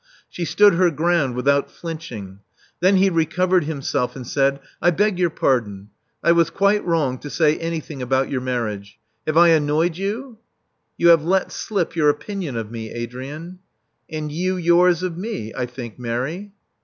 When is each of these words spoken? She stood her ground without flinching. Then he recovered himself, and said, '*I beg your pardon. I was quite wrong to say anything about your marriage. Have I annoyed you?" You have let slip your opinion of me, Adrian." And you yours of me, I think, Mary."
She 0.31 0.45
stood 0.45 0.73
her 0.73 0.89
ground 0.89 1.35
without 1.35 1.69
flinching. 1.69 2.39
Then 2.79 2.95
he 2.95 3.11
recovered 3.11 3.65
himself, 3.65 4.15
and 4.15 4.25
said, 4.25 4.59
'*I 4.81 4.89
beg 4.89 5.19
your 5.19 5.29
pardon. 5.29 5.91
I 6.23 6.31
was 6.31 6.49
quite 6.49 6.83
wrong 6.83 7.19
to 7.19 7.29
say 7.29 7.59
anything 7.59 8.01
about 8.01 8.27
your 8.27 8.41
marriage. 8.41 8.97
Have 9.27 9.37
I 9.37 9.49
annoyed 9.49 9.97
you?" 9.97 10.39
You 10.97 11.09
have 11.09 11.23
let 11.23 11.51
slip 11.51 11.95
your 11.95 12.09
opinion 12.09 12.57
of 12.57 12.71
me, 12.71 12.89
Adrian." 12.91 13.59
And 14.09 14.31
you 14.31 14.57
yours 14.57 15.03
of 15.03 15.19
me, 15.19 15.53
I 15.55 15.67
think, 15.67 15.99
Mary." 15.99 16.51